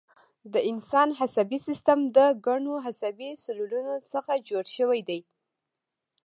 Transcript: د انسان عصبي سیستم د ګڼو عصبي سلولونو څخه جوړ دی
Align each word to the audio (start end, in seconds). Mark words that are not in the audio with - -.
د 0.53 0.55
انسان 0.71 1.09
عصبي 1.19 1.59
سیستم 1.67 1.99
د 2.15 2.17
ګڼو 2.45 2.75
عصبي 2.87 3.29
سلولونو 3.43 3.95
څخه 4.11 4.33
جوړ 4.49 4.63
دی 5.09 5.19